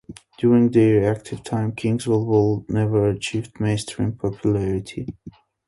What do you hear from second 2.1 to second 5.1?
Wall never achieved mainstream popularity.